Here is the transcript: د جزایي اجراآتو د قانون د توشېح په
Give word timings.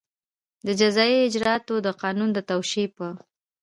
د 0.65 0.67
جزایي 0.81 1.17
اجراآتو 1.27 1.75
د 1.85 1.87
قانون 2.01 2.29
د 2.33 2.39
توشېح 2.49 2.87
په 2.97 3.07